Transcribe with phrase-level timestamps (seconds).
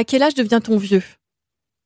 [0.00, 1.02] À quel âge devient-on vieux?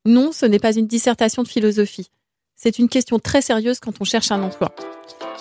[0.07, 2.13] Non, ce n'est pas une dissertation de philosophie.
[2.55, 4.73] C'est une question très sérieuse quand on cherche un emploi.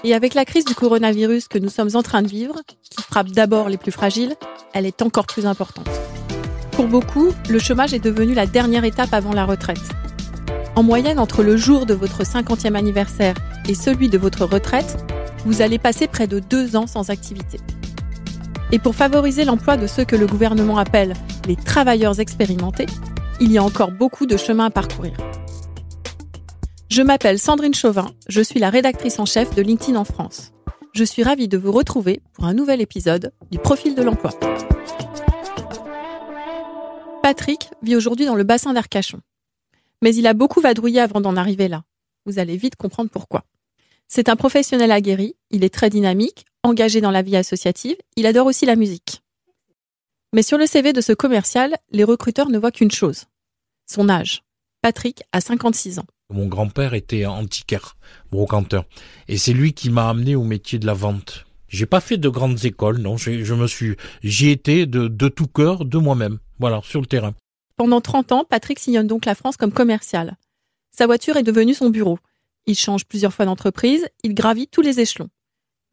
[0.04, 3.30] Et avec la crise du coronavirus que nous sommes en train de vivre, qui frappe
[3.30, 4.36] d'abord les plus fragiles,
[4.74, 5.88] elle est encore plus importante.
[6.72, 9.78] Pour beaucoup, le chômage est devenu la dernière étape avant la retraite.
[10.76, 13.36] En moyenne, entre le jour de votre 50e anniversaire
[13.70, 14.98] et celui de votre retraite,
[15.46, 17.60] vous allez passer près de deux ans sans activité.
[18.74, 21.14] Et pour favoriser l'emploi de ceux que le gouvernement appelle
[21.48, 22.88] les travailleurs expérimentés,
[23.40, 25.14] il y a encore beaucoup de chemin à parcourir.
[26.90, 30.54] Je m'appelle Sandrine Chauvin, je suis la rédactrice en chef de LinkedIn en France.
[30.92, 34.32] Je suis ravie de vous retrouver pour un nouvel épisode du Profil de l'emploi.
[37.22, 39.20] Patrick vit aujourd'hui dans le bassin d'Arcachon.
[40.02, 41.84] Mais il a beaucoup vadrouillé avant d'en arriver là.
[42.26, 43.44] Vous allez vite comprendre pourquoi.
[44.16, 48.46] C'est un professionnel aguerri, il est très dynamique, engagé dans la vie associative, il adore
[48.46, 49.24] aussi la musique.
[50.34, 53.24] Mais sur le CV de ce commercial, les recruteurs ne voient qu'une chose.
[53.88, 54.44] Son âge.
[54.84, 56.06] Patrick a 56 ans.
[56.30, 57.98] Mon grand-père était antiquaire,
[58.30, 58.86] brocanteur.
[59.30, 61.48] Et c'est lui qui m'a amené au métier de la vente.
[61.68, 63.18] J'ai pas fait de grandes écoles, non.
[63.18, 66.38] Je me suis, j'y étais de, de tout cœur, de moi-même.
[66.60, 67.34] Voilà, sur le terrain.
[67.78, 70.38] Pendant 30 ans, Patrick sillonne donc la France comme commercial.
[70.92, 72.20] Sa voiture est devenue son bureau.
[72.66, 75.30] Il change plusieurs fois d'entreprise, il gravit tous les échelons.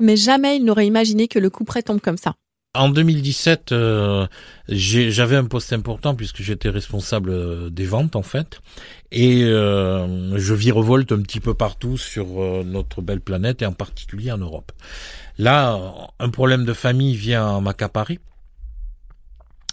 [0.00, 2.34] Mais jamais il n'aurait imaginé que le coup près tombe comme ça.
[2.74, 4.28] En 2017, euh,
[4.68, 8.60] j'avais un poste important puisque j'étais responsable euh, des ventes en fait,
[9.10, 12.26] et euh, je virevolte un petit peu partout sur
[12.64, 14.70] notre belle planète et en particulier en Europe.
[15.36, 15.80] Là,
[16.20, 18.20] un problème de famille vient m'accaparer.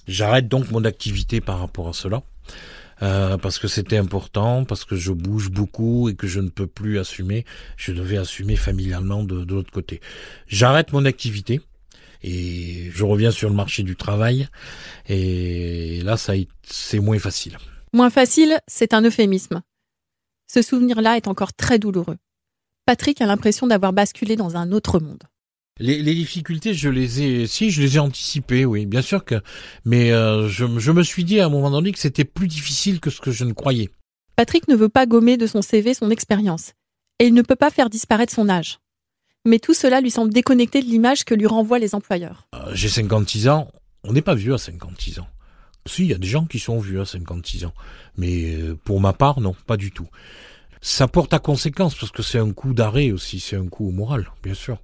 [0.07, 2.23] J'arrête donc mon activité par rapport à cela.
[3.03, 6.67] Euh, parce que c'était important, parce que je bouge beaucoup et que je ne peux
[6.67, 7.45] plus assumer.
[7.75, 10.01] Je devais assumer familialement de, de l'autre côté.
[10.47, 11.61] J'arrête mon activité
[12.23, 14.47] et je reviens sur le marché du travail.
[15.07, 17.57] Et là, ça, c'est moins facile.
[17.93, 19.61] Moins facile, c'est un euphémisme.
[20.47, 22.17] Ce souvenir-là est encore très douloureux.
[22.85, 25.23] Patrick a l'impression d'avoir basculé dans un autre monde.
[25.79, 29.35] Les, les, difficultés, je les ai, si, je les ai anticipées, oui, bien sûr que,
[29.85, 32.99] mais euh, je, je, me suis dit à un moment donné que c'était plus difficile
[32.99, 33.89] que ce que je ne croyais.
[34.35, 36.73] Patrick ne veut pas gommer de son CV son expérience,
[37.19, 38.79] et il ne peut pas faire disparaître son âge.
[39.45, 42.47] Mais tout cela lui semble déconnecté de l'image que lui renvoient les employeurs.
[42.53, 43.71] Euh, J'ai 56 ans,
[44.03, 45.27] on n'est pas vieux à 56 ans.
[45.85, 47.73] Si, il y a des gens qui sont vieux à 56 ans,
[48.17, 50.07] mais euh, pour ma part, non, pas du tout.
[50.81, 53.91] Ça porte à conséquence parce que c'est un coup d'arrêt aussi, c'est un coup au
[53.91, 54.79] moral, bien sûr.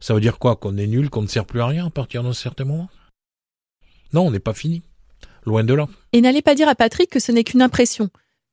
[0.00, 2.22] Ça veut dire quoi Qu'on est nul, qu'on ne sert plus à rien à partir
[2.22, 2.88] d'un certain moment?
[4.12, 4.82] Non, on n'est pas fini.
[5.44, 5.86] Loin de là.
[6.12, 8.10] Et n'allez pas dire à Patrick que ce n'est qu'une impression,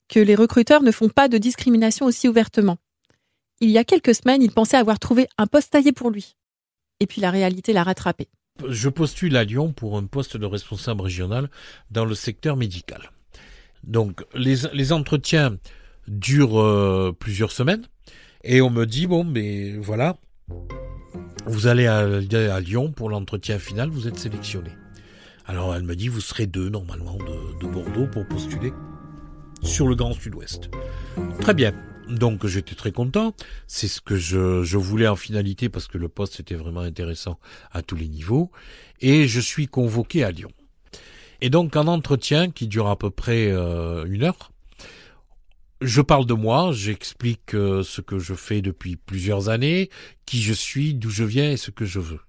[0.10, 2.78] que les recruteurs ne font pas de discrimination aussi ouvertement.
[3.62, 6.36] Il y a quelques semaines, il pensait avoir trouvé un poste taillé pour lui.
[7.00, 8.28] Et puis la réalité l'a rattrapé.
[8.68, 11.50] Je postule à Lyon pour un poste de responsable régional
[11.92, 13.12] dans le secteur médical.
[13.84, 15.58] Donc les, les entretiens
[16.08, 17.86] durent euh, plusieurs semaines
[18.44, 20.18] et on me dit bon mais voilà
[21.46, 24.72] vous allez à, Lyon pour l'entretien final, vous êtes sélectionné.
[25.46, 28.74] Alors elle me dit, vous serez deux normalement de, Bordeaux pour postuler
[29.62, 30.70] sur le Grand Sud-Ouest.
[31.40, 31.74] Très bien.
[32.10, 33.36] Donc j'étais très content.
[33.68, 37.40] C'est ce que je, voulais en finalité parce que le poste était vraiment intéressant
[37.72, 38.52] à tous les niveaux.
[39.02, 40.52] Et je suis convoqué à Lyon.
[41.42, 44.52] Et donc un entretien qui dure à peu près euh, une heure
[45.82, 49.90] je parle de moi, j'explique euh, ce que je fais depuis plusieurs années,
[50.26, 52.22] qui je suis, d'où je viens et ce que je veux.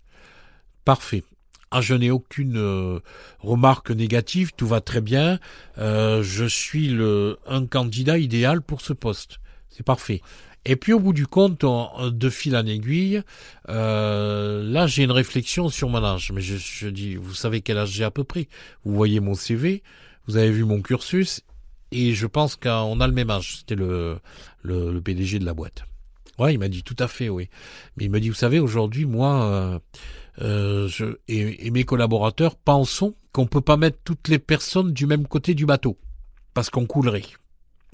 [0.84, 1.23] Parfait.
[1.71, 3.01] Ah, je n'ai aucune euh,
[3.41, 5.39] remarque négative, tout va très bien.
[5.79, 9.39] Euh, je suis le un candidat idéal pour ce poste.
[9.69, 10.23] C'est parfait.
[10.65, 13.23] Et puis au bout du compte, de fil en aiguille,
[13.69, 16.33] là j'ai une réflexion sur mon âge.
[16.33, 18.49] Mais je, je dis, vous savez quel âge j'ai à peu près?
[18.84, 19.84] Vous voyez mon CV,
[20.27, 21.43] vous avez vu mon cursus,
[21.92, 23.58] et je pense qu'on a le même âge.
[23.58, 24.19] C'était le,
[24.62, 25.84] le, PDG de la boîte.
[26.38, 27.48] Ouais, il m'a dit tout à fait, oui.
[27.97, 29.78] Mais il m'a dit, vous savez, aujourd'hui, moi euh,
[30.42, 35.54] euh, et, mes collaborateurs pensons qu'on peut pas mettre toutes les personnes du même côté
[35.54, 35.98] du bateau,
[36.54, 37.24] parce qu'on coulerait.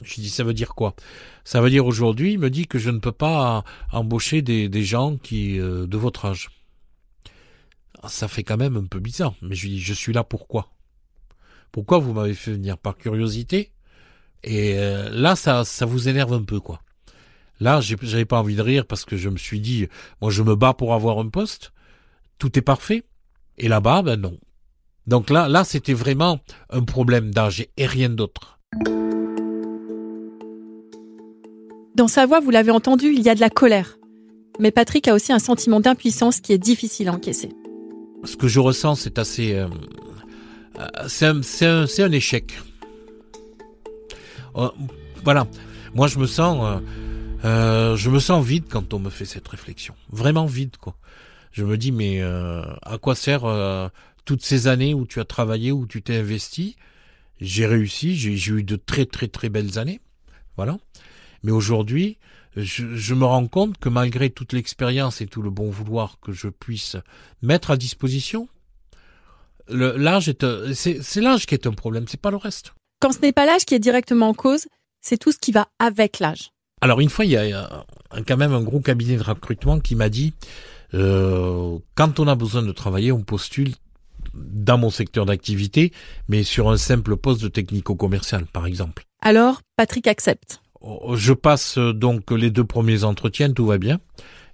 [0.03, 0.97] Je dis, ça veut dire quoi?
[1.45, 5.17] Ça veut dire aujourd'hui, il me dit que je ne peux pas embaucher des, gens
[5.17, 6.51] qui euh, de votre âge.
[8.09, 10.73] Ça fait quand même un peu bizarre, mais je lui dis, je suis là pourquoi?
[11.71, 12.77] Pourquoi vous m'avez fait venir?
[12.77, 13.73] Par curiosité?
[14.45, 16.81] Et euh, là, ça, ça vous énerve un peu, quoi.
[17.61, 19.87] Là, j'avais pas envie de rire parce que je me suis dit,
[20.21, 21.73] moi, je me bats pour avoir un poste.
[22.39, 23.05] Tout est parfait.
[23.57, 24.37] Et là-bas, ben non.
[25.07, 26.41] Donc là, là, c'était vraiment
[26.71, 28.59] un problème d'âge et rien d'autre.
[31.95, 33.99] Dans sa voix, vous l'avez entendu, il y a de la colère.
[34.59, 37.51] Mais Patrick a aussi un sentiment d'impuissance qui est difficile à encaisser.
[38.25, 39.55] Ce que je ressens, c'est assez...
[39.55, 39.69] Euh,
[40.81, 42.55] euh c'est un, un, un échec
[44.57, 44.69] Euh,
[45.25, 45.47] voilà.
[45.95, 46.83] Moi, je me sens,
[47.45, 49.95] euh, je me sens vide quand on me fait cette réflexion.
[50.11, 50.97] Vraiment vide, quoi.
[51.53, 53.43] Je me dis, mais à quoi sert
[54.25, 56.77] toutes ces années où tu as travaillé, où tu t'es investi?
[57.43, 60.01] J'ai réussi, j'ai eu de très très très belles années.
[60.57, 60.79] Voilà.
[61.43, 62.19] Mais aujourd'hui,
[62.57, 66.49] je, me rends compte que malgré toute l'expérience et tout le bon vouloir que je
[66.49, 66.97] puisse
[67.41, 68.49] mettre à disposition,
[69.69, 70.45] l'âge est,
[70.75, 72.75] c'est l'âge qui est un problème, c'est pas le reste.
[73.03, 74.69] Quand ce n'est pas l'âge qui est directement en cause,
[75.01, 76.53] c'est tout ce qui va avec l'âge.
[76.81, 77.85] Alors une fois, il y a
[78.29, 80.35] quand même un gros cabinet de recrutement qui m'a dit,
[80.95, 83.73] euh, quand on a besoin de travailler, on postule
[84.35, 85.93] dans mon secteur d'activité,
[86.29, 89.03] mais sur un simple poste de technico-commercial, par exemple.
[89.21, 90.63] Alors, Patrick accepte.
[90.81, 93.99] Oh, je passe euh, donc les deux premiers entretiens, tout va bien.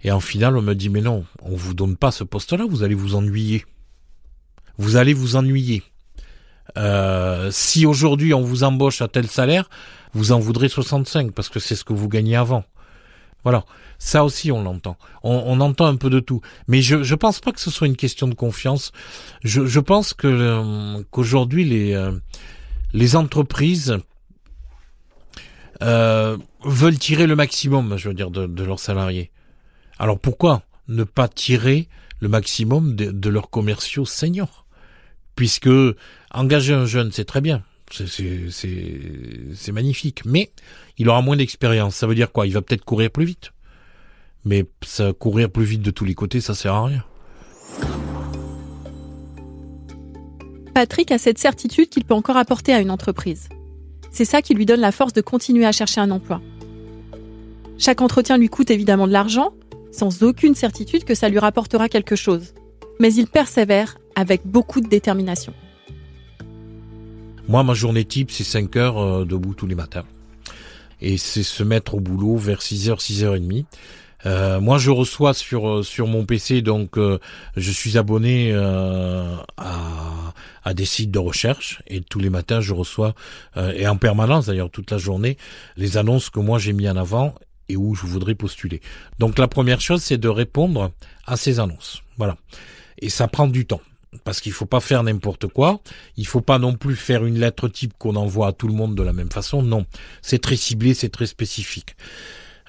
[0.02, 2.82] Et en finale, on me dit, mais non, on vous donne pas ce poste-là, vous
[2.82, 3.66] allez vous ennuyer.
[4.78, 5.82] Vous allez vous ennuyer.
[6.76, 9.68] Euh, si aujourd'hui on vous embauche à tel salaire,
[10.12, 12.64] vous en voudrez 65 parce que c'est ce que vous gagnez avant.
[13.44, 13.64] Voilà,
[13.98, 14.96] ça aussi on l'entend.
[15.22, 17.96] On, entend un peu de tout, mais je je pense pas que ce soit une
[17.96, 18.92] question de confiance.
[19.44, 22.10] Je, je pense que euh, qu'aujourd'hui les
[22.92, 23.98] les entreprises
[25.82, 29.30] euh, veulent tirer le maximum, je veux dire, de, leurs salariés.
[29.98, 31.88] Alors pourquoi ne pas tirer
[32.20, 34.66] le maximum de, leurs commerciaux seniors?
[35.38, 35.70] Puisque
[36.34, 37.62] engager un jeune, c'est très bien,
[37.92, 40.50] c'est magnifique, mais
[40.98, 41.94] il aura moins d'expérience.
[41.94, 42.48] Ça veut dire quoi?
[42.48, 43.52] Il va peut-être courir plus vite.
[44.44, 44.66] Mais
[45.20, 47.04] courir plus vite de tous les côtés, ça sert à rien.
[50.74, 53.48] Patrick a cette certitude qu'il peut encore apporter à une entreprise.
[54.10, 56.42] C'est ça qui lui donne la force de continuer à chercher un emploi.
[57.78, 59.52] Chaque entretien lui coûte évidemment de l'argent,
[59.92, 62.54] sans aucune certitude que ça lui rapportera quelque chose.
[62.98, 65.54] Mais il persévère avec beaucoup de détermination.
[67.46, 70.04] Moi, ma journée type, c'est 5 heures euh, debout tous les matins.
[71.00, 73.64] Et c'est se mettre au boulot vers 6h, 6h30.
[74.26, 76.98] Euh, moi, je reçois sur euh, sur mon PC, donc
[77.56, 79.44] je suis abonné à,
[80.64, 83.14] à des sites de recherche et tous les matins, je reçois
[83.56, 85.36] et en permanence d'ailleurs toute la journée
[85.76, 87.34] les annonces que moi j'ai mis en avant
[87.68, 88.80] et où je voudrais postuler.
[89.20, 90.90] Donc la première chose, c'est de répondre
[91.24, 92.02] à ces annonces.
[92.16, 92.36] Voilà.
[92.98, 93.80] Et ça prend du temps
[94.24, 95.80] parce qu'il faut pas faire n'importe quoi.
[96.16, 98.94] Il faut pas non plus faire une lettre type qu'on envoie à tout le monde
[98.94, 99.62] de la même façon.
[99.62, 99.86] Non,
[100.22, 101.96] c'est très ciblé, c'est très spécifique.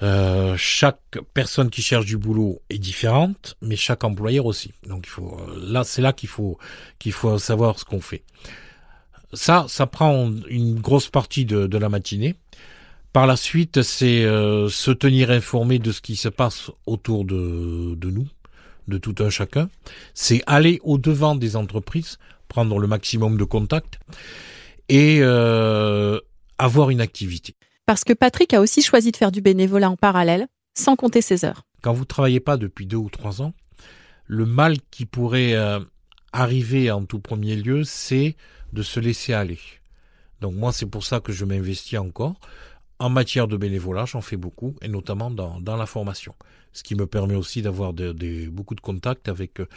[0.02, 4.72] Euh, chaque personne qui cherche du boulot est différente, mais chaque employeur aussi.
[4.88, 6.58] Donc il faut euh, là, c'est là qu'il faut
[7.00, 8.24] qu'il faut savoir ce qu'on fait.
[9.34, 12.36] Ça, ça prend une grosse partie de, la matinée.
[13.14, 18.10] Par la suite, c'est euh, se tenir informé de ce qui se passe autour de
[18.10, 18.28] nous,
[18.90, 19.70] de tout un chacun.
[20.14, 24.00] C'est aller au devant des entreprises, prendre le maximum de contacts
[24.90, 27.56] et avoir une activité
[27.90, 30.46] parce que Patrick a aussi choisi de faire du bénévolat en parallèle,
[30.78, 31.64] sans compter ses heures.
[31.82, 33.56] Quand vous travaillez pas depuis deux ou trois ans,
[34.28, 35.80] le mal qui pourrait euh,
[36.32, 38.36] arriver en tout premier lieu, c'est
[38.74, 39.58] de se laisser aller.
[40.40, 42.36] Donc moi, c'est pour ça que je m'investis encore.
[43.00, 46.36] En matière de bénévolat, j'en fais beaucoup, et notamment dans, dans la formation.
[46.74, 49.68] Ce qui me permet aussi d'avoir beaucoup de contacts avec euh,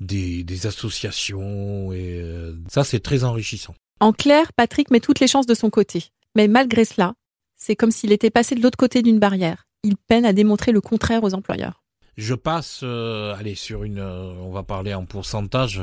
[0.00, 3.74] des, des associations, et euh, ça, c'est très enrichissant.
[4.00, 6.06] En clair, Patrick met toutes les chances de son côté.
[6.34, 7.14] Mais malgré cela,
[7.56, 9.66] c'est comme s'il était passé de l'autre côté d'une barrière.
[9.82, 11.82] Il peine à démontrer le contraire aux employeurs.
[12.16, 15.82] Je passe, euh, allez, sur une, euh, on va parler en pourcentage,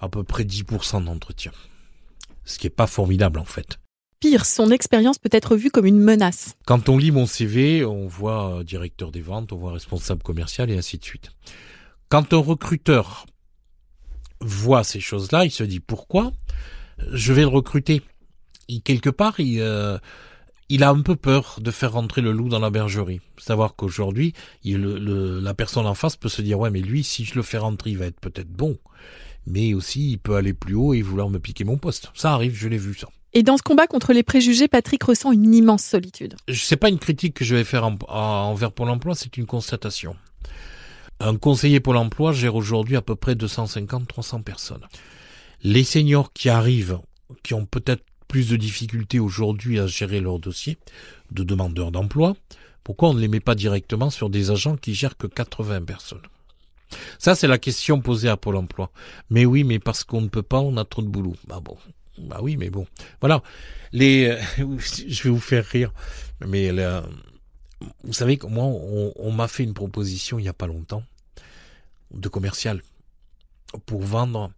[0.00, 1.52] à peu près 10% d'entretien.
[2.44, 3.78] Ce qui n'est pas formidable en fait.
[4.20, 6.56] Pire, son expérience peut être vue comme une menace.
[6.64, 10.70] Quand on lit mon CV, on voit euh, directeur des ventes, on voit responsable commercial
[10.70, 11.30] et ainsi de suite.
[12.08, 13.26] Quand un recruteur
[14.40, 16.32] voit ces choses-là, il se dit pourquoi
[17.12, 18.00] je vais le recruter?
[18.68, 19.60] Il, quelque part, il,
[20.68, 23.20] il a un peu peur de faire rentrer le loup dans la bergerie.
[23.38, 24.32] Savoir qu'aujourd'hui,
[24.64, 27.90] la personne en face peut se dire ouais mais lui si je le fais rentrer
[27.90, 28.76] il va être peut-être bon,
[29.46, 32.10] mais aussi il peut aller plus haut et vouloir me piquer mon poste.
[32.14, 33.08] Ça arrive, je l'ai vu ça.
[33.36, 36.36] Et dans ce combat contre les préjugés, Patrick ressent une immense solitude.
[36.50, 40.16] C'est pas une critique que je vais faire envers Pôle Emploi, c'est une constatation.
[41.20, 44.86] Un conseiller Pôle Emploi gère aujourd'hui à peu près 250-300 personnes.
[45.62, 46.98] Les seniors qui arrivent,
[47.42, 50.78] qui ont peut-être plus de difficultés aujourd'hui à gérer leurs dossiers
[51.30, 52.36] de demandeurs d'emploi,
[52.84, 56.22] pourquoi on ne les met pas directement sur des agents qui gèrent que 80 personnes?
[57.18, 58.90] Ça, c'est la question posée à Pôle emploi.
[59.28, 61.34] Mais oui, mais parce qu'on ne peut pas, on a trop de boulot.
[61.46, 61.76] Bah bon.
[62.18, 62.86] Bah oui, mais bon.
[63.20, 63.42] Voilà.
[63.92, 65.92] Les, je vais vous faire rire.
[66.46, 66.70] Mais
[68.04, 71.04] vous savez que moi, on, on m'a fait une proposition il n'y a pas longtemps
[72.12, 72.82] de commercial
[73.84, 74.52] pour vendre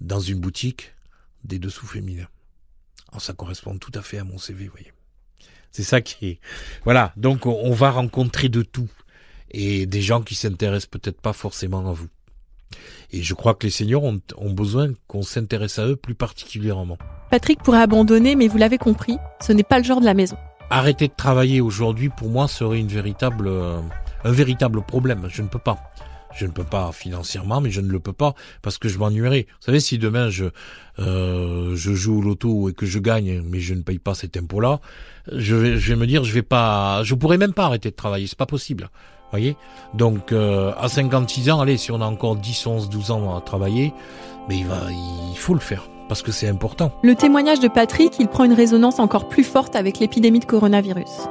[0.00, 0.92] dans une boutique
[1.44, 2.28] des dessous féminins.
[3.10, 4.92] Alors ça correspond tout à fait à mon CV, vous voyez.
[5.70, 6.40] C'est ça qui est.
[6.84, 7.12] Voilà.
[7.16, 8.88] Donc, on va rencontrer de tout.
[9.50, 12.08] Et des gens qui s'intéressent peut-être pas forcément à vous.
[13.12, 16.98] Et je crois que les seniors ont, ont besoin qu'on s'intéresse à eux plus particulièrement.
[17.30, 20.36] Patrick pourrait abandonner, mais vous l'avez compris, ce n'est pas le genre de la maison.
[20.70, 23.80] Arrêter de travailler aujourd'hui, pour moi, serait une véritable, euh,
[24.24, 25.26] un véritable problème.
[25.30, 25.78] Je ne peux pas.
[26.34, 29.46] Je ne peux pas financièrement, mais je ne le peux pas parce que je m'ennuierai.
[29.48, 30.44] Vous savez, si demain je
[30.98, 34.36] euh, je joue au loto et que je gagne, mais je ne paye pas cet
[34.36, 34.80] impôt-là,
[35.32, 37.96] je vais je vais me dire je vais pas, je pourrais même pas arrêter de
[37.96, 38.26] travailler.
[38.26, 38.90] C'est pas possible
[39.30, 39.56] voyez
[39.94, 43.40] Donc euh, à 56 ans, allez, si on a encore 10, 11, 12 ans à
[43.40, 43.92] travailler,
[44.48, 44.66] mais il,
[45.30, 46.90] il faut le faire parce que c'est important.
[47.02, 51.28] Le témoignage de Patrick, il prend une résonance encore plus forte avec l'épidémie de coronavirus.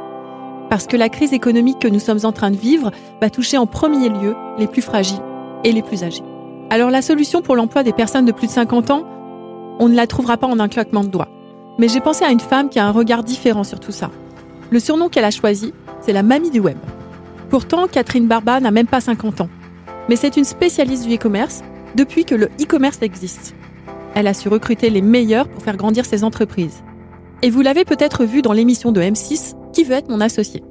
[0.70, 3.66] Parce que la crise économique que nous sommes en train de vivre va toucher en
[3.66, 5.22] premier lieu les plus fragiles
[5.64, 6.24] et les plus âgés.
[6.70, 9.06] Alors la solution pour l'emploi des personnes de plus de 50 ans,
[9.80, 11.30] on ne la trouvera pas en un claquement de doigts.
[11.80, 14.10] Mais j'ai pensé à une femme qui a un regard différent sur tout ça.
[14.70, 16.78] Le surnom qu'elle a choisi, c'est la mamie du web.
[17.50, 19.50] Pourtant, Catherine Barba n'a même pas 50 ans.
[20.10, 21.62] Mais c'est une spécialiste du e-commerce
[21.96, 23.56] depuis que le e-commerce existe.
[24.16, 26.84] Elle a su recruter les meilleurs pour faire grandir ses entreprises.
[27.42, 30.64] Et vous l'avez peut-être vu dans l'émission de M6, Qui veut être mon associé?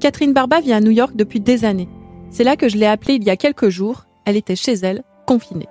[0.00, 1.88] Catherine Barba vit à New York depuis des années.
[2.30, 4.06] C'est là que je l'ai appelée il y a quelques jours.
[4.24, 5.68] Elle était chez elle, confinée.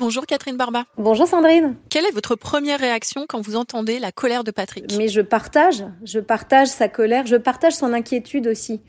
[0.00, 0.84] Bonjour Catherine Barba.
[0.96, 1.76] Bonjour Sandrine.
[1.90, 4.96] Quelle est votre première réaction quand vous entendez la colère de Patrick?
[4.96, 8.80] Mais je partage, je partage sa colère, je partage son inquiétude aussi.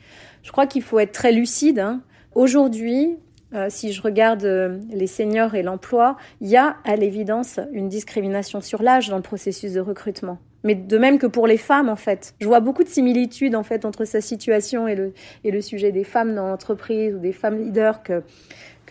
[0.42, 1.80] Je crois qu'il faut être très lucide.
[1.80, 2.00] Hein.
[2.34, 3.18] Aujourd'hui,
[3.52, 7.90] euh, si je regarde euh, les seniors et l'emploi, il y a à l'évidence une
[7.90, 10.38] discrimination sur l'âge dans le processus de recrutement.
[10.64, 12.34] Mais de même que pour les femmes, en fait.
[12.40, 15.12] Je vois beaucoup de similitudes, en fait, entre sa situation et le,
[15.44, 18.22] et le sujet des femmes dans l'entreprise ou des femmes leaders que,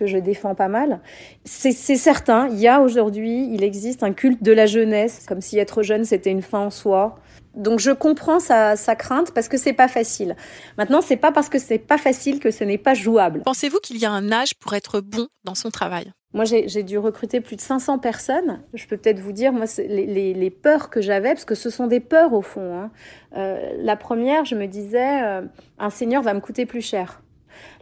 [0.01, 1.00] que je défends pas mal.
[1.46, 5.60] C'est certain, il y a aujourd'hui, il existe un culte de la jeunesse, comme si
[5.60, 7.20] être jeune c'était une fin en soi.
[7.53, 10.36] Donc je comprends sa, sa crainte parce que c'est pas facile.
[10.79, 13.43] Maintenant, c'est pas parce que c'est pas facile que ce n'est pas jouable.
[13.46, 16.12] Pensez-vous qu'il y a un âge pour être bon dans son travail?
[16.34, 18.63] Moi, j'ai dû recruter plus de 500 personnes.
[18.74, 21.70] Je peux peut-être vous dire, moi, les, les, les, peurs que j'avais, parce que ce
[21.70, 22.74] sont des peurs au fond.
[22.74, 22.91] Hein.
[23.36, 25.41] Euh, la première, je me disais, euh,
[25.77, 27.22] un senior va me coûter plus cher.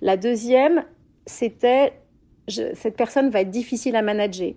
[0.02, 0.84] La deuxième,
[1.30, 1.94] c'était
[2.50, 4.54] cette personne va être difficile à manager.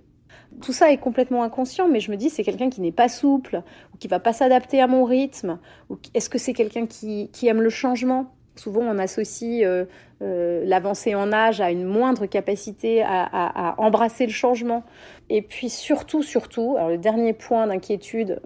[0.61, 3.63] Tout ça est complètement inconscient, mais je me dis c'est quelqu'un qui n'est pas souple
[3.95, 5.59] ou qui va pas s'adapter à mon rythme.
[5.89, 8.27] Ou est-ce que c'est quelqu'un qui, aime le changement?
[8.55, 9.87] Souvent, on associe euh,
[10.21, 14.85] euh, l'avancée en âge à une moindre capacité à, embrasser le changement.
[15.31, 18.41] Et puis surtout, surtout, alors le dernier point d'inquiétude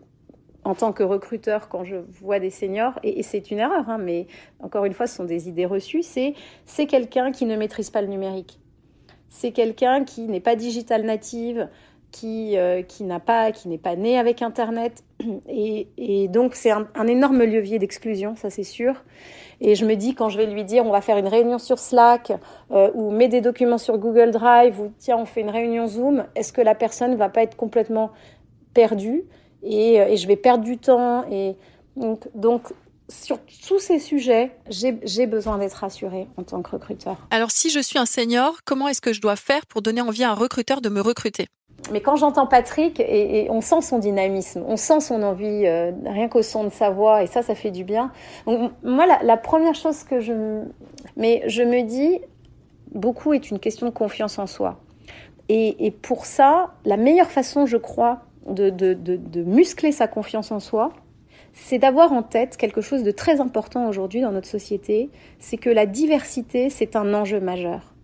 [0.62, 4.26] en tant que recruteur quand je vois des seniors, et, c'est une erreur, hein, mais
[4.60, 6.34] encore une fois, ce sont des idées reçues, c'est
[6.64, 8.58] c'est quelqu'un qui ne maîtrise pas le numérique
[9.28, 11.68] c'est quelqu'un qui n'est pas digital native,
[12.12, 15.04] qui, euh, qui n'a pas, qui n'est pas né avec Internet.
[15.49, 19.04] Et, donc, c'est un, énorme levier d'exclusion, ça c'est sûr.
[19.61, 21.78] Et je me dis, quand je vais lui dire, on va faire une réunion sur
[21.78, 22.33] Slack,
[22.71, 26.25] euh, ou met des documents sur Google Drive, ou tiens, on fait une réunion Zoom,
[26.35, 28.11] est-ce que la personne ne va pas être complètement
[28.75, 29.25] perdue?
[29.62, 31.56] Et, euh, et, je vais perdre du temps et
[31.97, 32.73] donc, donc
[33.08, 37.16] sur tous ces sujets, j'ai besoin d'être rassurée en tant que recruteur.
[37.30, 40.25] Alors si je suis un senior, comment est-ce que je dois faire pour donner envie
[40.25, 41.46] à un recruteur de me recruter?
[41.92, 46.28] Mais quand j'entends Patrick, et, on sent son dynamisme, on sent son envie, euh, rien
[46.28, 48.10] qu'au son de sa voix, et ça, ça fait du bien.
[48.46, 50.62] Donc, moi, la, première chose que je...
[51.16, 52.18] Mais je me dis,
[52.92, 54.80] beaucoup est une question de confiance en soi.
[55.48, 60.92] Et, pour ça, la meilleure façon, je crois, de, de muscler sa confiance en soi,
[61.58, 65.70] c'est d'avoir en tête quelque chose de très important aujourd'hui dans notre société, c'est que
[65.70, 67.94] la diversité, c'est un enjeu majeur.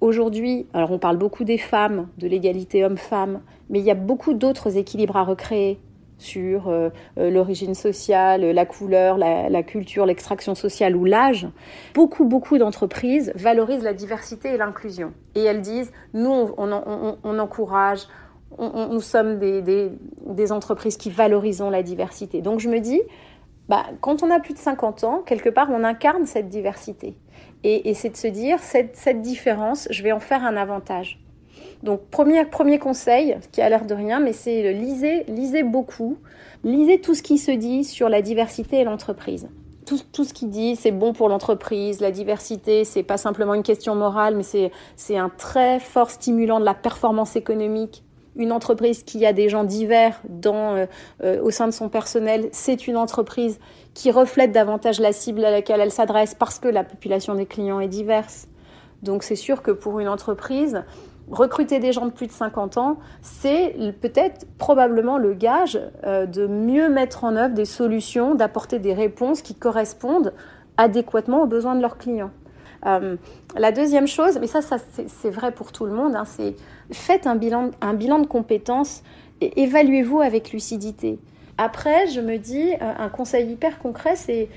[0.00, 4.32] Aujourd'hui, alors on parle beaucoup des femmes, de l'égalité homme-femme, mais il y a beaucoup
[4.32, 5.78] d'autres équilibres à recréer
[6.18, 6.88] sur euh,
[7.18, 11.46] euh, l'origine sociale, la couleur, la, culture, l'extraction sociale ou l'âge.
[11.94, 15.12] Beaucoup, beaucoup d'entreprises valorisent la diversité et l'inclusion.
[15.34, 18.06] Et elles disent, nous, on encourage,
[18.58, 22.42] nous sommes des, entreprises qui valorisons la diversité.
[22.42, 23.00] Donc je me dis,
[23.68, 27.16] bah, quand on a plus de 50 ans, quelque part, on incarne cette diversité.
[27.64, 31.20] Et, c'est de se dire, cette, différence, je vais en faire un avantage.
[31.82, 36.16] Donc premier, conseil, qui a l'air de rien, mais c'est lisez, lisez beaucoup,
[36.64, 39.48] lisez tout ce qui se dit sur la diversité et l'entreprise.
[39.84, 43.62] Tout, tout, ce qui dit c'est bon pour l'entreprise, la diversité, c'est pas simplement une
[43.62, 48.04] question morale, mais c'est un très fort stimulant de la performance économique
[48.36, 50.86] une entreprise qui a des gens divers dans, euh,
[51.24, 53.58] euh, au sein de son personnel, c'est une entreprise
[53.94, 57.80] qui reflète davantage la cible à laquelle elle s'adresse parce que la population des clients
[57.80, 58.48] est diverse.
[59.02, 60.82] Donc c'est sûr que pour une entreprise,
[61.30, 66.46] recruter des gens de plus de 50 ans, c'est peut-être probablement le gage euh, de
[66.46, 70.32] mieux mettre en œuvre des solutions, d'apporter des réponses qui correspondent
[70.76, 72.30] adéquatement aux besoins de leurs clients.
[72.86, 73.16] Euh,
[73.56, 76.54] la deuxième chose, mais ça, c'est vrai pour tout le monde, hein, c'est
[76.92, 79.02] faites un bilan, un bilan de compétences
[79.40, 81.18] et évaluez-vous avec lucidité.
[81.58, 84.48] Après, je me dis, euh, un conseil hyper concret, c'est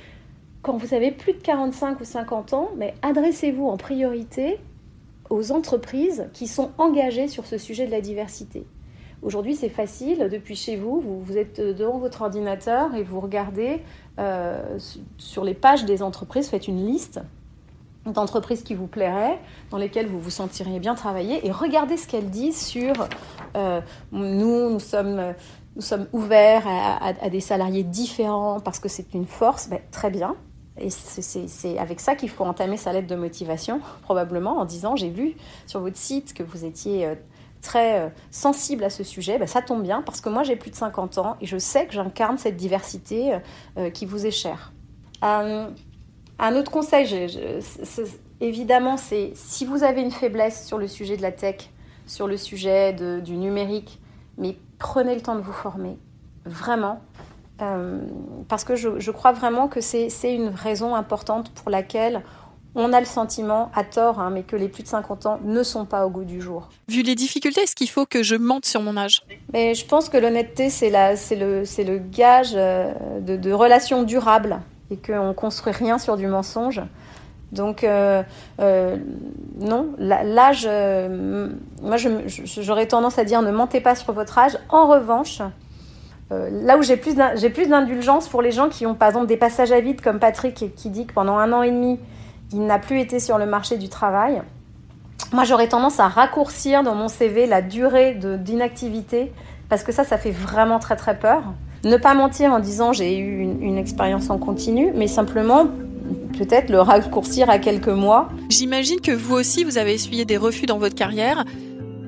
[0.61, 4.59] quand vous avez plus de 45 ou 50 ans, mais adressez-vous en priorité
[5.29, 8.65] aux entreprises qui sont engagées sur ce sujet de la diversité.
[9.21, 13.81] Aujourd'hui, c'est facile, depuis chez vous, vous, êtes devant votre ordinateur et vous regardez
[14.17, 14.77] euh,
[15.17, 17.19] sur les pages des entreprises, faites une liste
[18.05, 19.39] d'entreprises qui vous plairaient,
[19.71, 22.93] dans lesquelles vous vous sentiriez bien travailler, et regardez ce qu'elles disent sur
[23.55, 25.33] euh, nous, nous sommes,
[25.75, 30.35] nous sommes ouverts à, des salariés différents parce que c'est une force, ben, très bien.
[30.81, 35.09] Et c'est avec ça qu'il faut entamer sa lettre de motivation, probablement, en disant j'ai
[35.09, 35.35] vu
[35.67, 37.15] sur votre site que vous étiez euh,
[37.61, 39.37] très euh, sensible à ce sujet.
[39.39, 41.85] Ben, ça tombe bien parce que moi j'ai plus de 50 ans et je sais
[41.85, 43.37] que j'incarne cette diversité
[43.93, 44.71] qui vous est chère.
[46.39, 47.27] Un autre conseil,
[48.41, 51.69] évidemment, c'est si vous avez une faiblesse sur le sujet de la tech,
[52.05, 53.99] sur le sujet du numérique,
[54.37, 55.97] mais prenez le temps de vous former.
[56.45, 57.01] Vraiment,
[57.61, 57.99] euh,
[58.47, 62.23] parce que je, crois vraiment que c'est une raison importante pour laquelle
[62.75, 65.63] on a le sentiment, à tort, hein, mais que les plus de 50 ans ne
[65.63, 66.69] sont pas au goût du jour.
[66.87, 69.23] Vu les difficultés, est-ce qu'il faut que je mente sur mon âge?
[69.51, 74.59] Mais Je pense que l'honnêteté, c'est le, le, gage euh, de, relations durables
[74.91, 76.81] et qu'on ne construit rien sur du mensonge.
[77.51, 78.23] Donc, euh,
[78.59, 80.69] non, l'âge,
[81.81, 84.57] moi j'aurais tendance à dire ne mentez pas sur votre âge.
[84.69, 85.41] En revanche,
[86.31, 89.71] euh, là où j'ai plus d'indulgence pour les gens qui ont par exemple des passages
[89.71, 91.99] à vide comme Patrick qui dit que pendant un an et demi
[92.51, 94.43] il n'a plus été sur le marché du travail.
[95.31, 99.33] Moi j'aurais tendance à raccourcir dans mon CV la durée d'inactivité
[99.69, 101.41] parce que ça ça fait vraiment très très peur.
[101.83, 105.67] Ne pas mentir en disant j'ai eu une, une expérience en continu mais simplement
[106.37, 108.29] peut-être le raccourcir à quelques mois.
[108.49, 111.43] J'imagine que vous aussi vous avez essuyé des refus dans votre carrière.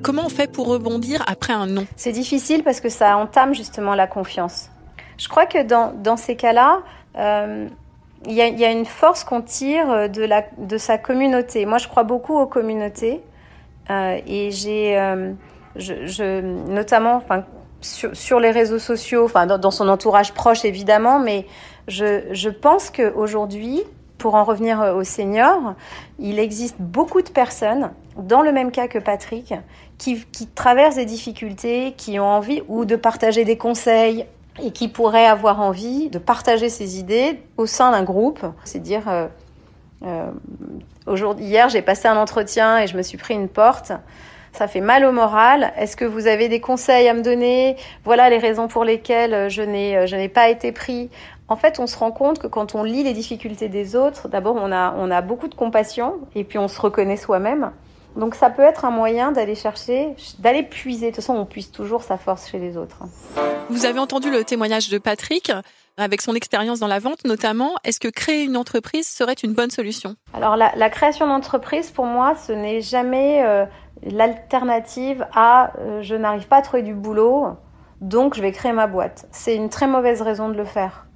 [0.02, 1.86] Comment on fait pour rebondir après un non?
[1.96, 4.68] C'est difficile parce que ça entame justement la confiance.
[5.16, 6.80] Je crois que dans, dans ces cas-là,
[7.16, 7.68] euh,
[8.26, 11.66] il y, y, a une force qu'on tire de, la, de sa communauté.
[11.66, 13.20] Moi, je crois beaucoup aux communautés.
[13.90, 15.32] Euh, et j'ai, euh,
[15.76, 17.44] je, je, notamment, enfin,
[17.82, 21.46] sur, les réseaux sociaux, enfin, dans, son entourage proche évidemment, mais
[21.88, 23.82] je, je pense qu'aujourd'hui,
[24.18, 25.74] pour en revenir aux seniors,
[26.18, 29.52] il existe beaucoup de personnes, dans le même cas que Patrick,
[29.98, 34.26] qui, traversent des difficultés, qui ont envie ou de partager des conseils
[34.62, 38.44] et qui pourraient avoir envie de partager ces idées au sein d'un groupe.
[38.64, 39.26] C'est dire, euh,
[40.04, 40.30] euh,
[41.38, 43.92] hier, j'ai passé un entretien et je me suis pris une porte.
[44.52, 45.72] Ça fait mal au moral.
[45.76, 47.76] Est-ce que vous avez des conseils à me donner?
[48.04, 51.10] Voilà les raisons pour lesquelles je n'ai je n'ai pas été pris.
[51.48, 54.56] En fait, on se rend compte que quand on lit les difficultés des autres, d'abord
[54.56, 57.72] on a on a beaucoup de compassion et puis on se reconnaît soi-même.
[58.16, 61.06] Donc ça peut être un moyen d'aller chercher, d'aller puiser.
[61.06, 62.98] De toute façon, on puise toujours sa force chez les autres.
[63.70, 65.50] Vous avez entendu le témoignage de Patrick
[65.96, 67.74] avec son expérience dans la vente notamment.
[67.84, 70.16] Est-ce que créer une entreprise serait une bonne solution?
[70.34, 73.64] Alors la, création d'entreprise, pour moi, ce n'est jamais euh,
[74.02, 77.56] l'alternative à euh, je n'arrive pas à trouver du boulot,
[78.00, 79.26] donc je vais créer ma boîte.
[79.30, 81.06] C'est une très mauvaise raison de le faire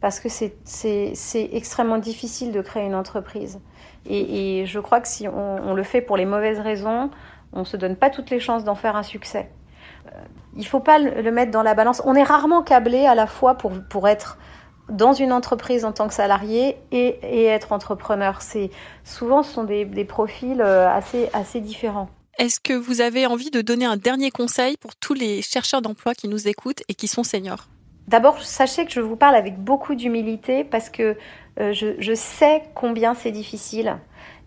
[0.00, 3.60] parce que c'est extrêmement difficile de créer une entreprise.
[4.04, 7.08] Et, je crois que si on, le fait pour les mauvaises raisons,
[7.54, 9.50] on ne se donne pas toutes les chances d'en faire un succès.
[10.08, 10.18] Euh,
[10.56, 12.02] il ne faut pas le mettre dans la balance.
[12.04, 14.36] On est rarement câblé à la fois pour, pour être
[14.88, 18.40] dans une entreprise en tant que salarié et, et être entrepreneur.
[19.04, 22.08] Souvent ce sont des, des, profils euh, assez, assez différents.
[22.38, 26.14] Est-ce que vous avez envie de donner un dernier conseil pour tous les chercheurs d'emploi
[26.14, 27.68] qui nous écoutent et qui sont seniors?
[28.08, 31.16] D'abord, sachez que je vous parle avec beaucoup d'humilité parce que
[31.60, 33.96] euh, je, sais combien c'est difficile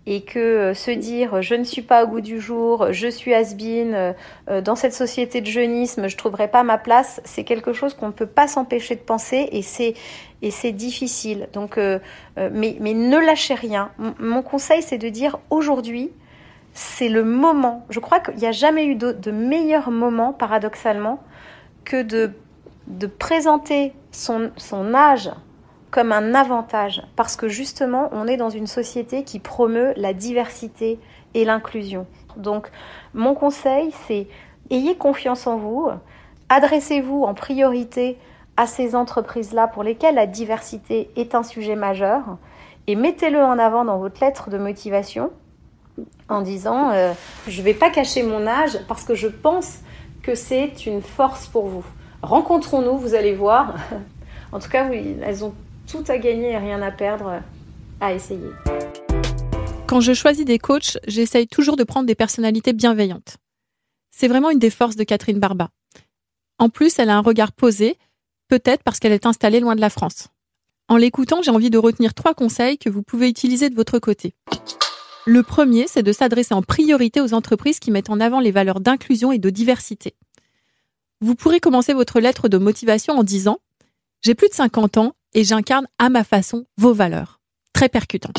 [0.05, 3.33] et que euh, se dire je ne suis pas au goût du jour, je suis
[3.33, 4.13] has-been,
[4.49, 8.07] euh, dans cette société de jeunisme, je trouverai pas ma place, c'est quelque chose qu'on
[8.07, 9.93] ne peut pas s'empêcher de penser et c'est
[10.41, 11.47] et c'est difficile.
[11.53, 13.89] Donc, mais, mais ne lâchez rien.
[14.19, 16.11] mon conseil, c'est de dire aujourd'hui,
[16.77, 17.85] c'est le moment.
[17.89, 21.19] Je crois qu'il n'y a jamais eu de, de meilleur moment, paradoxalement,
[21.83, 22.33] que de
[22.87, 25.29] de présenter son, son âge
[25.91, 30.99] comme un avantage, parce que justement, on est dans une société qui promeut la diversité
[31.33, 32.07] et l'inclusion.
[32.35, 32.69] Donc,
[33.13, 34.27] mon conseil, c'est
[34.69, 35.89] ayez confiance en vous,
[36.49, 38.17] adressez-vous en priorité
[38.57, 42.37] à ces entreprises-là pour lesquelles la diversité est un sujet majeur,
[42.87, 45.31] et mettez-le en avant dans votre lettre de motivation,
[46.29, 47.13] en disant euh,
[47.47, 49.79] je ne vais pas cacher mon âge parce que je pense
[50.21, 51.85] que c'est une force pour vous.
[52.21, 53.75] Rencontrons-nous, vous allez voir.
[54.51, 55.53] en tout cas, oui, elles ont
[55.87, 57.41] tout à gagner et rien à perdre
[58.01, 58.51] à essayer.
[59.87, 63.37] Quand je choisis des coachs, j'essaye toujours de prendre des personnalités bienveillantes.
[64.11, 65.69] C'est vraiment une des forces de Catherine Barba.
[66.59, 67.97] En plus, elle a un regard posé,
[68.49, 70.27] peut-être parce qu'elle est installée loin de la France.
[70.89, 74.33] En l'écoutant, j'ai envie de retenir trois conseils que vous pouvez utiliser de votre côté.
[75.27, 78.79] Le premier, c'est de s'adresser en priorité aux entreprises qui mettent en avant les valeurs
[78.79, 80.15] d'inclusion et de diversité.
[81.19, 83.59] Vous pourrez commencer votre lettre de motivation en disant
[84.21, 87.41] J'ai plus de 50 ans et j'incarne à ma façon vos valeurs.
[87.73, 88.31] Très percutant.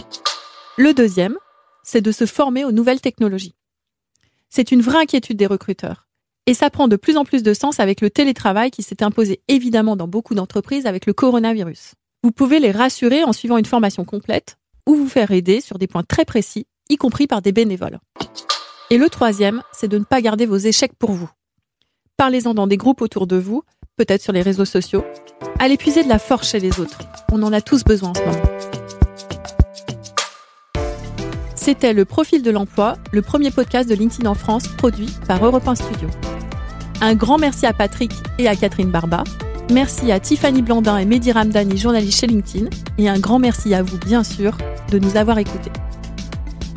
[0.79, 1.37] Le deuxième,
[1.83, 3.55] c'est de se former aux nouvelles technologies.
[4.49, 6.09] C'est une vraie inquiétude des recruteurs.
[6.47, 9.43] Et ça prend de plus en plus de sens avec le télétravail qui s'est imposé
[9.49, 11.97] évidemment dans beaucoup d'entreprises avec le coronavirus.
[12.23, 15.87] Vous pouvez les rassurer en suivant une formation complète ou vous faire aider sur des
[15.87, 17.99] points très précis, y compris par des bénévoles.
[18.91, 21.29] Et le troisième, c'est de ne pas garder vos échecs pour vous.
[22.17, 23.63] Parlez-en dans des groupes autour de vous,
[23.97, 25.05] peut-être sur les réseaux sociaux.
[25.59, 27.01] Allez puiser de la force chez les autres.
[27.31, 28.59] On en a tous besoin en ce moment.
[31.55, 35.69] C'était le Profil de l'emploi, le premier podcast de LinkedIn en France produit par Europe
[35.69, 36.09] 1 Studio.
[37.03, 39.23] Un grand merci à Patrick et à Catherine Barba.
[39.71, 42.71] Merci à Tiffany Blandin et Mehdi Ramdani, journalistes chez LinkedIn.
[42.97, 44.57] Et un grand merci à vous, bien sûr,
[44.91, 45.71] de nous avoir écoutés.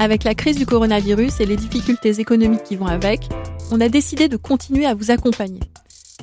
[0.01, 3.29] Avec la crise du coronavirus et les difficultés économiques qui vont avec,
[3.69, 5.59] on a décidé de continuer à vous accompagner.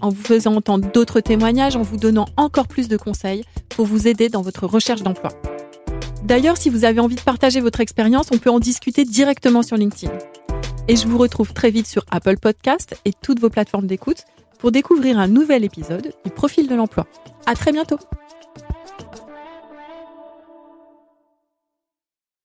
[0.00, 4.08] En vous faisant entendre d'autres témoignages, en vous donnant encore plus de conseils pour vous
[4.08, 5.30] aider dans votre recherche d'emploi.
[6.24, 9.76] D'ailleurs, si vous avez envie de partager votre expérience, on peut en discuter directement sur
[9.76, 10.12] LinkedIn.
[10.88, 14.24] Et je vous retrouve très vite sur Apple Podcast et toutes vos plateformes d'écoute
[14.58, 17.06] pour découvrir un nouvel épisode du Profil de l'emploi.
[17.46, 18.00] À très bientôt!